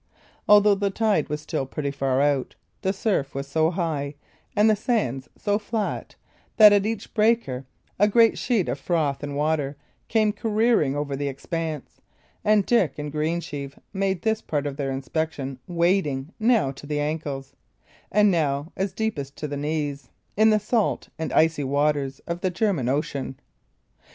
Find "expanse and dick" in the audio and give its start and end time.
11.27-12.97